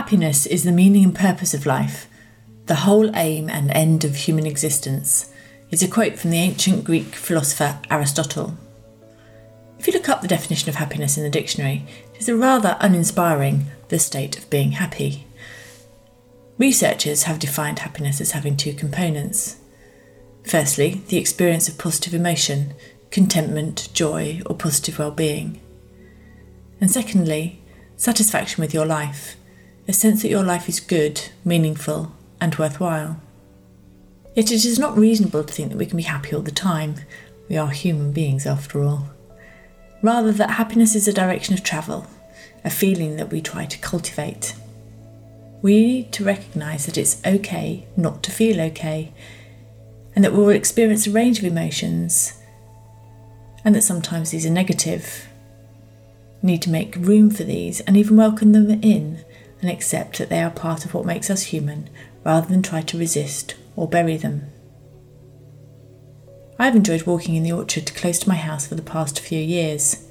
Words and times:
Happiness 0.00 0.46
is 0.46 0.64
the 0.64 0.72
meaning 0.72 1.04
and 1.04 1.14
purpose 1.14 1.52
of 1.52 1.66
life, 1.66 2.08
the 2.64 2.86
whole 2.86 3.14
aim 3.14 3.50
and 3.50 3.70
end 3.70 4.02
of 4.02 4.16
human 4.16 4.46
existence, 4.46 5.30
is 5.70 5.82
a 5.82 5.88
quote 5.88 6.18
from 6.18 6.30
the 6.30 6.38
ancient 6.38 6.84
Greek 6.84 7.14
philosopher 7.14 7.78
Aristotle. 7.90 8.56
If 9.78 9.86
you 9.86 9.92
look 9.92 10.08
up 10.08 10.22
the 10.22 10.26
definition 10.26 10.70
of 10.70 10.76
happiness 10.76 11.18
in 11.18 11.22
the 11.22 11.28
dictionary, 11.28 11.84
it 12.14 12.18
is 12.22 12.30
a 12.30 12.34
rather 12.34 12.78
uninspiring 12.80 13.66
the 13.88 13.98
state 13.98 14.38
of 14.38 14.48
being 14.48 14.72
happy. 14.72 15.26
Researchers 16.56 17.24
have 17.24 17.38
defined 17.38 17.80
happiness 17.80 18.22
as 18.22 18.30
having 18.30 18.56
two 18.56 18.72
components. 18.72 19.56
Firstly, 20.44 21.02
the 21.08 21.18
experience 21.18 21.68
of 21.68 21.76
positive 21.76 22.14
emotion, 22.14 22.72
contentment, 23.10 23.90
joy, 23.92 24.40
or 24.46 24.56
positive 24.56 24.98
well 24.98 25.10
being. 25.10 25.60
And 26.80 26.90
secondly, 26.90 27.60
satisfaction 27.98 28.62
with 28.62 28.72
your 28.72 28.86
life, 28.86 29.36
a 29.90 29.92
sense 29.92 30.22
that 30.22 30.30
your 30.30 30.44
life 30.44 30.68
is 30.68 30.78
good, 30.78 31.20
meaningful, 31.44 32.12
and 32.40 32.56
worthwhile. 32.56 33.20
Yet 34.36 34.52
it 34.52 34.64
is 34.64 34.78
not 34.78 34.96
reasonable 34.96 35.42
to 35.42 35.52
think 35.52 35.70
that 35.70 35.78
we 35.78 35.86
can 35.86 35.96
be 35.96 36.04
happy 36.04 36.32
all 36.32 36.42
the 36.42 36.52
time. 36.52 36.94
We 37.48 37.56
are 37.56 37.70
human 37.70 38.12
beings 38.12 38.46
after 38.46 38.84
all. 38.84 39.10
Rather, 40.00 40.30
that 40.30 40.50
happiness 40.50 40.94
is 40.94 41.08
a 41.08 41.12
direction 41.12 41.54
of 41.54 41.64
travel, 41.64 42.06
a 42.64 42.70
feeling 42.70 43.16
that 43.16 43.32
we 43.32 43.42
try 43.42 43.66
to 43.66 43.78
cultivate. 43.78 44.54
We 45.60 45.84
need 45.84 46.12
to 46.12 46.24
recognise 46.24 46.86
that 46.86 46.96
it's 46.96 47.20
okay 47.26 47.84
not 47.96 48.22
to 48.22 48.30
feel 48.30 48.60
okay, 48.60 49.12
and 50.14 50.24
that 50.24 50.32
we 50.32 50.38
will 50.38 50.50
experience 50.50 51.08
a 51.08 51.10
range 51.10 51.40
of 51.40 51.44
emotions, 51.44 52.40
and 53.64 53.74
that 53.74 53.82
sometimes 53.82 54.30
these 54.30 54.46
are 54.46 54.50
negative. 54.50 55.26
We 56.42 56.52
need 56.52 56.62
to 56.62 56.70
make 56.70 56.94
room 56.94 57.32
for 57.32 57.42
these 57.42 57.80
and 57.80 57.96
even 57.96 58.16
welcome 58.16 58.52
them 58.52 58.70
in 58.82 59.24
and 59.60 59.70
accept 59.70 60.18
that 60.18 60.28
they 60.28 60.42
are 60.42 60.50
part 60.50 60.84
of 60.84 60.94
what 60.94 61.06
makes 61.06 61.30
us 61.30 61.44
human 61.44 61.88
rather 62.24 62.46
than 62.46 62.62
try 62.62 62.82
to 62.82 62.98
resist 62.98 63.54
or 63.76 63.88
bury 63.88 64.16
them. 64.16 64.50
I 66.58 66.66
have 66.66 66.76
enjoyed 66.76 67.04
walking 67.04 67.36
in 67.36 67.42
the 67.42 67.52
orchard 67.52 67.94
close 67.94 68.18
to 68.18 68.28
my 68.28 68.34
house 68.34 68.66
for 68.66 68.74
the 68.74 68.82
past 68.82 69.20
few 69.20 69.40
years. 69.40 70.06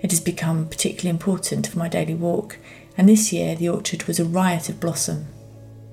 It 0.00 0.10
has 0.10 0.20
become 0.20 0.66
particularly 0.66 1.10
important 1.10 1.68
for 1.68 1.78
my 1.78 1.88
daily 1.88 2.14
walk, 2.14 2.58
and 2.96 3.08
this 3.08 3.32
year 3.32 3.54
the 3.54 3.68
orchard 3.68 4.04
was 4.04 4.18
a 4.18 4.24
riot 4.24 4.68
of 4.68 4.80
blossom. 4.80 5.28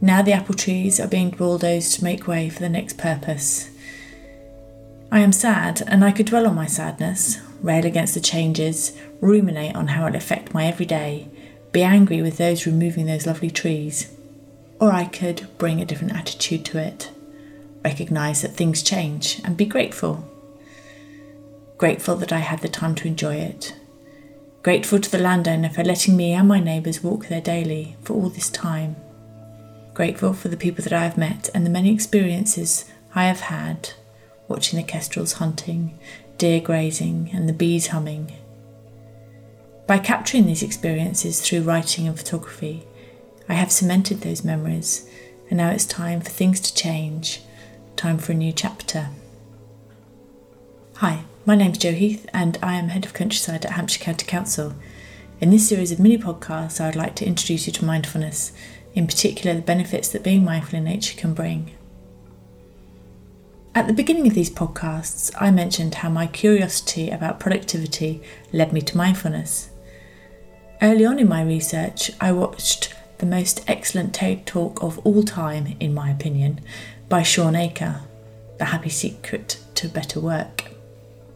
Now 0.00 0.22
the 0.22 0.32
apple 0.32 0.54
trees 0.54 0.98
are 0.98 1.06
being 1.06 1.30
bulldozed 1.30 1.94
to 1.94 2.04
make 2.04 2.26
way 2.26 2.48
for 2.48 2.60
the 2.60 2.68
next 2.68 2.98
purpose. 2.98 3.70
I 5.12 5.20
am 5.20 5.32
sad, 5.32 5.82
and 5.86 6.04
I 6.04 6.12
could 6.12 6.26
dwell 6.26 6.46
on 6.46 6.54
my 6.54 6.66
sadness, 6.66 7.38
rail 7.60 7.84
against 7.84 8.14
the 8.14 8.20
changes, 8.20 8.96
ruminate 9.20 9.76
on 9.76 9.88
how 9.88 10.06
it'll 10.06 10.16
affect 10.16 10.54
my 10.54 10.66
everyday, 10.66 11.28
be 11.72 11.82
angry 11.82 12.20
with 12.22 12.36
those 12.36 12.66
removing 12.66 13.06
those 13.06 13.26
lovely 13.26 13.50
trees. 13.50 14.12
Or 14.80 14.92
I 14.92 15.04
could 15.04 15.46
bring 15.58 15.80
a 15.80 15.84
different 15.84 16.14
attitude 16.14 16.64
to 16.66 16.78
it, 16.78 17.10
recognise 17.84 18.42
that 18.42 18.52
things 18.52 18.82
change 18.82 19.40
and 19.44 19.56
be 19.56 19.66
grateful. 19.66 20.24
Grateful 21.76 22.16
that 22.16 22.32
I 22.32 22.38
had 22.38 22.60
the 22.60 22.68
time 22.68 22.94
to 22.96 23.08
enjoy 23.08 23.36
it. 23.36 23.74
Grateful 24.62 24.98
to 24.98 25.10
the 25.10 25.18
landowner 25.18 25.70
for 25.70 25.84
letting 25.84 26.16
me 26.16 26.32
and 26.32 26.48
my 26.48 26.60
neighbours 26.60 27.02
walk 27.02 27.28
there 27.28 27.40
daily 27.40 27.96
for 28.02 28.14
all 28.14 28.28
this 28.28 28.50
time. 28.50 28.96
Grateful 29.94 30.32
for 30.32 30.48
the 30.48 30.56
people 30.56 30.82
that 30.84 30.92
I 30.92 31.04
have 31.04 31.16
met 31.16 31.48
and 31.54 31.64
the 31.64 31.70
many 31.70 31.92
experiences 31.92 32.84
I 33.14 33.24
have 33.24 33.40
had 33.40 33.90
watching 34.48 34.76
the 34.78 34.82
kestrels 34.82 35.34
hunting, 35.34 35.98
deer 36.36 36.60
grazing, 36.60 37.30
and 37.32 37.48
the 37.48 37.52
bees 37.52 37.88
humming 37.88 38.32
by 39.90 39.98
capturing 39.98 40.46
these 40.46 40.62
experiences 40.62 41.40
through 41.40 41.62
writing 41.62 42.06
and 42.06 42.16
photography, 42.16 42.84
I 43.48 43.54
have 43.54 43.72
cemented 43.72 44.20
those 44.20 44.44
memories, 44.44 45.10
and 45.48 45.56
now 45.56 45.70
it's 45.70 45.84
time 45.84 46.20
for 46.20 46.30
things 46.30 46.60
to 46.60 46.72
change, 46.72 47.42
time 47.96 48.16
for 48.18 48.30
a 48.30 48.36
new 48.36 48.52
chapter. 48.52 49.08
Hi, 50.98 51.24
my 51.44 51.56
name's 51.56 51.78
Jo 51.78 51.90
Heath, 51.90 52.24
and 52.32 52.56
I 52.62 52.74
am 52.74 52.90
Head 52.90 53.04
of 53.04 53.14
Countryside 53.14 53.64
at 53.64 53.72
Hampshire 53.72 54.04
County 54.04 54.24
Council. 54.26 54.74
In 55.40 55.50
this 55.50 55.68
series 55.68 55.90
of 55.90 55.98
mini 55.98 56.18
podcasts, 56.18 56.80
I 56.80 56.86
would 56.86 56.94
like 56.94 57.16
to 57.16 57.26
introduce 57.26 57.66
you 57.66 57.72
to 57.72 57.84
mindfulness, 57.84 58.52
in 58.94 59.08
particular, 59.08 59.56
the 59.56 59.60
benefits 59.60 60.08
that 60.10 60.22
being 60.22 60.44
mindful 60.44 60.78
in 60.78 60.84
nature 60.84 61.18
can 61.18 61.34
bring. 61.34 61.72
At 63.74 63.88
the 63.88 63.92
beginning 63.92 64.28
of 64.28 64.34
these 64.34 64.50
podcasts, 64.50 65.32
I 65.40 65.50
mentioned 65.50 65.96
how 65.96 66.10
my 66.10 66.28
curiosity 66.28 67.10
about 67.10 67.40
productivity 67.40 68.22
led 68.52 68.72
me 68.72 68.82
to 68.82 68.96
mindfulness. 68.96 69.69
Early 70.82 71.04
on 71.04 71.18
in 71.18 71.28
my 71.28 71.42
research, 71.42 72.10
I 72.22 72.32
watched 72.32 72.94
the 73.18 73.26
most 73.26 73.62
excellent 73.68 74.14
TED 74.14 74.46
talk 74.46 74.82
of 74.82 74.98
all 75.00 75.22
time, 75.22 75.76
in 75.78 75.92
my 75.92 76.10
opinion, 76.10 76.60
by 77.06 77.22
Shawn 77.22 77.54
Achor, 77.54 78.00
The 78.56 78.64
Happy 78.64 78.88
Secret 78.88 79.58
to 79.74 79.88
Better 79.90 80.20
Work. 80.20 80.70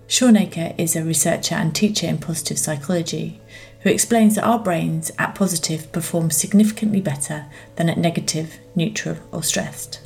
Shawn 0.07 0.39
Achor 0.39 0.73
is 0.79 0.97
a 0.97 1.05
researcher 1.05 1.57
and 1.57 1.75
teacher 1.75 2.07
in 2.07 2.17
positive 2.17 2.59
psychology 2.59 3.39
who 3.81 3.91
explains 3.91 4.37
that 4.37 4.45
our 4.45 4.59
brains 4.59 5.13
at 5.19 5.35
positive 5.35 5.93
perform 5.93 6.31
significantly 6.31 7.03
better 7.03 7.45
than 7.77 7.91
at 7.91 7.99
negative, 7.99 8.59
neutral, 8.75 9.19
or 9.31 9.43
stressed. 9.43 10.01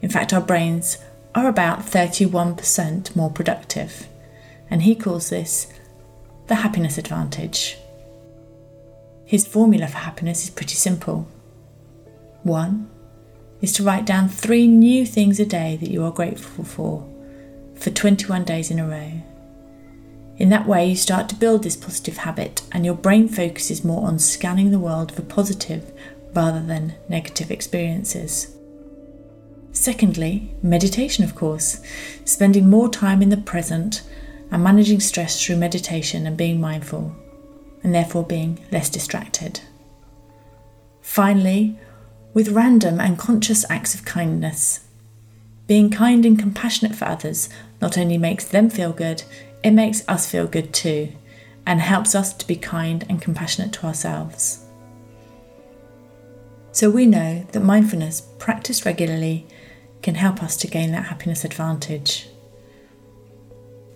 In 0.00 0.08
fact, 0.08 0.32
our 0.32 0.40
brains 0.40 0.96
are 1.34 1.48
about 1.48 1.80
31% 1.80 3.14
more 3.14 3.30
productive, 3.30 4.08
and 4.70 4.84
he 4.84 4.94
calls 4.94 5.28
this 5.28 5.70
the 6.46 6.54
happiness 6.54 6.96
advantage. 6.96 7.76
His 9.26 9.44
formula 9.44 9.88
for 9.88 9.98
happiness 9.98 10.44
is 10.44 10.50
pretty 10.50 10.76
simple. 10.76 11.26
One 12.44 12.88
is 13.60 13.72
to 13.72 13.82
write 13.82 14.06
down 14.06 14.28
three 14.28 14.68
new 14.68 15.04
things 15.04 15.40
a 15.40 15.44
day 15.44 15.76
that 15.80 15.90
you 15.90 16.04
are 16.04 16.12
grateful 16.12 16.64
for, 16.64 17.04
for 17.74 17.90
21 17.90 18.44
days 18.44 18.70
in 18.70 18.78
a 18.78 18.86
row. 18.86 19.10
In 20.36 20.50
that 20.50 20.68
way, 20.68 20.90
you 20.90 20.94
start 20.96 21.28
to 21.30 21.34
build 21.34 21.64
this 21.64 21.74
positive 21.74 22.18
habit, 22.18 22.62
and 22.70 22.84
your 22.84 22.94
brain 22.94 23.26
focuses 23.28 23.84
more 23.84 24.06
on 24.06 24.20
scanning 24.20 24.70
the 24.70 24.78
world 24.78 25.10
for 25.10 25.22
positive 25.22 25.92
rather 26.32 26.62
than 26.62 26.94
negative 27.08 27.50
experiences. 27.50 28.54
Secondly, 29.72 30.54
meditation, 30.62 31.24
of 31.24 31.34
course, 31.34 31.80
spending 32.24 32.70
more 32.70 32.88
time 32.88 33.22
in 33.22 33.30
the 33.30 33.36
present 33.36 34.02
and 34.52 34.62
managing 34.62 35.00
stress 35.00 35.42
through 35.42 35.56
meditation 35.56 36.28
and 36.28 36.36
being 36.36 36.60
mindful 36.60 37.16
and 37.86 37.94
therefore 37.94 38.24
being 38.24 38.58
less 38.72 38.90
distracted. 38.90 39.60
Finally, 41.00 41.78
with 42.34 42.48
random 42.48 43.00
and 43.00 43.16
conscious 43.16 43.64
acts 43.70 43.94
of 43.94 44.04
kindness. 44.04 44.80
Being 45.68 45.88
kind 45.88 46.26
and 46.26 46.36
compassionate 46.36 46.96
for 46.96 47.04
others 47.04 47.48
not 47.80 47.96
only 47.96 48.18
makes 48.18 48.44
them 48.44 48.70
feel 48.70 48.92
good, 48.92 49.22
it 49.62 49.70
makes 49.70 50.02
us 50.08 50.28
feel 50.28 50.48
good 50.48 50.74
too, 50.74 51.12
and 51.64 51.80
helps 51.80 52.16
us 52.16 52.32
to 52.34 52.46
be 52.48 52.56
kind 52.56 53.06
and 53.08 53.22
compassionate 53.22 53.72
to 53.74 53.86
ourselves. 53.86 54.64
So 56.72 56.90
we 56.90 57.06
know 57.06 57.46
that 57.52 57.60
mindfulness, 57.60 58.20
practiced 58.40 58.84
regularly, 58.84 59.46
can 60.02 60.16
help 60.16 60.42
us 60.42 60.56
to 60.56 60.66
gain 60.66 60.90
that 60.90 61.06
happiness 61.06 61.44
advantage. 61.44 62.28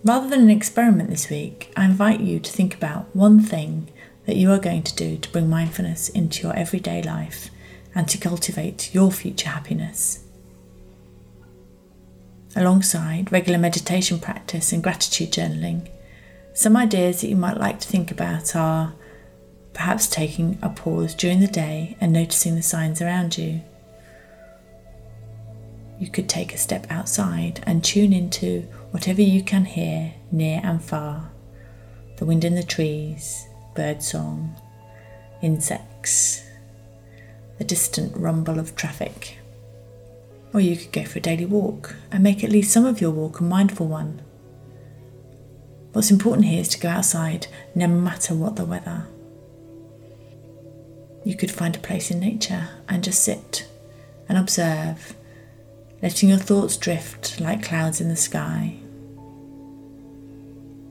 Rather 0.03 0.29
than 0.29 0.41
an 0.41 0.51
experiment 0.51 1.11
this 1.11 1.29
week, 1.29 1.71
I 1.77 1.85
invite 1.85 2.21
you 2.21 2.41
to 2.41 2.51
think 2.51 2.75
about 2.75 3.15
one 3.15 3.41
thing 3.41 3.91
that 4.25 4.37
you 4.37 4.51
are 4.51 4.59
going 4.59 4.83
to 4.85 4.95
do 4.95 5.19
to 5.19 5.31
bring 5.31 5.51
mindfulness 5.51 6.09
into 6.09 6.43
your 6.43 6.57
everyday 6.57 7.03
life 7.03 7.51
and 7.95 8.09
to 8.09 8.17
cultivate 8.17 8.95
your 8.95 9.13
future 9.13 9.51
happiness. 9.51 10.25
Alongside 12.57 13.31
regular 13.31 13.59
meditation 13.59 14.19
practice 14.19 14.73
and 14.73 14.83
gratitude 14.83 15.33
journaling, 15.33 15.89
some 16.55 16.77
ideas 16.77 17.21
that 17.21 17.29
you 17.29 17.37
might 17.37 17.59
like 17.59 17.79
to 17.81 17.89
think 17.89 18.11
about 18.11 18.57
are 18.57 18.95
perhaps 19.75 20.07
taking 20.07 20.59
a 20.63 20.71
pause 20.71 21.15
during 21.15 21.41
the 21.41 21.47
day 21.47 21.97
and 22.01 22.13
noticing 22.13 22.55
the 22.55 22.63
signs 22.63 23.03
around 23.03 23.37
you 23.37 23.61
you 26.01 26.09
could 26.09 26.29
take 26.29 26.55
a 26.55 26.59
step 26.59 26.87
outside 26.91 27.63
and 27.65 27.85
tune 27.85 28.13
into 28.13 28.63
whatever 28.91 29.21
you 29.21 29.43
can 29.43 29.67
hear 29.67 30.15
near 30.33 30.61
and 30.65 30.83
far 30.83 31.31
the 32.17 32.25
wind 32.27 32.45
in 32.45 32.55
the 32.55 32.63
trees, 32.63 33.47
bird 33.75 34.03
song, 34.03 34.55
insects, 35.41 36.45
the 37.57 37.65
distant 37.65 38.15
rumble 38.15 38.59
of 38.59 38.77
traffic. 38.77 39.39
Or 40.53 40.61
you 40.61 40.77
could 40.77 40.93
go 40.93 41.05
for 41.05 41.19
a 41.19 41.23
daily 41.23 41.47
walk 41.47 41.97
and 42.13 42.23
make 42.23 42.45
at 42.45 42.51
least 42.51 42.73
some 42.73 42.85
of 42.85 43.01
your 43.01 43.11
walk 43.11 43.41
a 43.41 43.43
mindful 43.43 43.87
one. 43.89 44.21
What's 45.93 46.11
important 46.11 46.47
here 46.47 46.61
is 46.61 46.69
to 46.69 46.81
go 46.81 46.91
outside 46.91 47.47
no 47.75 47.87
matter 47.87 48.35
what 48.35 48.57
the 48.57 48.67
weather. 48.67 49.07
You 51.25 51.37
could 51.37 51.51
find 51.51 51.75
a 51.75 51.81
place 51.81 52.11
in 52.11 52.21
nature 52.21 52.69
and 52.87 53.03
just 53.03 53.25
sit 53.25 53.67
and 54.29 54.37
observe 54.37 55.15
letting 56.03 56.29
your 56.29 56.39
thoughts 56.39 56.77
drift 56.77 57.41
like 57.41 57.63
clouds 57.63 58.01
in 58.01 58.09
the 58.09 58.17
sky. 58.17 58.77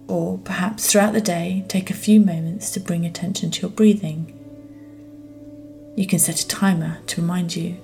Or 0.07 0.39
perhaps 0.39 0.91
throughout 0.91 1.13
the 1.13 1.21
day, 1.21 1.65
take 1.67 1.89
a 1.89 1.93
few 1.93 2.19
moments 2.19 2.71
to 2.71 2.79
bring 2.79 3.05
attention 3.05 3.51
to 3.51 3.61
your 3.61 3.71
breathing. 3.71 4.35
You 5.95 6.07
can 6.07 6.19
set 6.19 6.41
a 6.41 6.47
timer 6.47 6.99
to 7.07 7.21
remind 7.21 7.55
you 7.55 7.77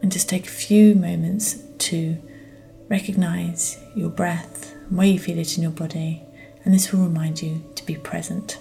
and 0.00 0.12
just 0.12 0.28
take 0.28 0.46
a 0.46 0.50
few 0.50 0.94
moments 0.94 1.58
to 1.78 2.18
recognize 2.88 3.78
your 3.94 4.08
breath 4.08 4.72
and 4.88 4.96
where 4.96 5.06
you 5.06 5.18
feel 5.18 5.38
it 5.38 5.56
in 5.56 5.62
your 5.62 5.72
body, 5.72 6.22
and 6.64 6.72
this 6.72 6.92
will 6.92 7.00
remind 7.00 7.42
you 7.42 7.62
to 7.74 7.84
be 7.84 7.96
present. 7.96 8.58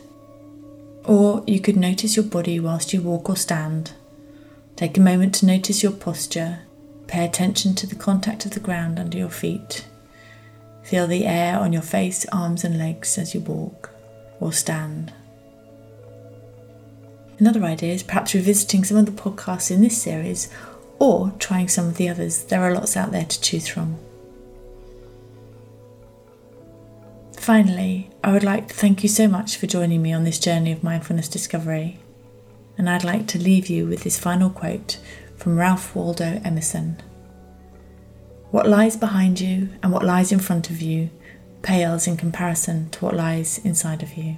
Or 1.06 1.44
you 1.48 1.62
could 1.62 1.78
notice 1.78 2.16
your 2.18 2.26
body 2.26 2.60
whilst 2.60 2.92
you 2.92 3.02
walk 3.02 3.30
or 3.30 3.38
stand. 3.38 3.94
Take 4.76 4.98
a 4.98 5.02
moment 5.02 5.36
to 5.36 5.46
notice 5.46 5.82
your 5.82 5.94
posture. 5.94 6.60
Pay 7.08 7.26
attention 7.26 7.74
to 7.76 7.88
the 7.88 7.96
contact 7.96 8.46
of 8.46 8.52
the 8.52 8.60
ground 8.60 9.00
under 9.00 9.18
your 9.18 9.30
feet. 9.30 9.86
Feel 10.84 11.08
the 11.08 11.26
air 11.26 11.58
on 11.58 11.74
your 11.74 11.82
face, 11.82 12.26
arms, 12.32 12.64
and 12.64 12.78
legs 12.78 13.18
as 13.18 13.34
you 13.34 13.42
walk 13.42 13.90
or 14.40 14.54
stand. 14.54 15.14
Another 17.40 17.64
idea 17.64 17.94
is 17.94 18.04
perhaps 18.04 18.34
revisiting 18.34 18.84
some 18.84 18.98
of 18.98 19.06
the 19.06 19.12
podcasts 19.12 19.70
in 19.70 19.82
this 19.82 20.02
series 20.02 20.50
or 21.00 21.34
trying 21.40 21.68
some 21.68 21.88
of 21.88 21.98
the 21.98 22.10
others. 22.10 22.44
There 22.46 22.62
are 22.62 22.74
lots 22.74 22.98
out 22.98 23.12
there 23.12 23.26
to 23.26 23.42
choose 23.42 23.68
from. 23.68 23.98
Finally, 27.38 28.10
I 28.24 28.34
would 28.34 28.44
like 28.44 28.68
to 28.68 28.74
thank 28.74 29.04
you 29.04 29.10
so 29.10 29.28
much 29.28 29.58
for 29.58 29.68
joining 29.68 30.02
me 30.02 30.12
on 30.12 30.24
this 30.24 30.40
journey 30.40 30.72
of 30.72 30.84
mindfulness 30.84 31.30
discovery. 31.30 32.00
And 32.78 32.90
I'd 32.90 33.04
like 33.04 33.28
to 33.28 33.40
leave 33.40 33.68
you 33.68 33.86
with 33.86 34.04
this 34.04 34.20
final 34.20 34.50
quote 34.50 35.00
from 35.38 35.58
Ralph 35.58 35.96
Waldo 35.96 36.42
Emerson 36.44 37.02
What 38.52 38.68
lies 38.68 38.98
behind 38.98 39.40
you 39.40 39.70
and 39.82 39.94
what 39.94 40.04
lies 40.04 40.32
in 40.32 40.40
front 40.40 40.70
of 40.70 40.82
you 40.82 41.10
pales 41.62 42.08
in 42.08 42.18
comparison 42.18 42.90
to 42.90 43.06
what 43.06 43.16
lies 43.16 43.60
inside 43.60 44.04
of 44.04 44.14
you. 44.16 44.38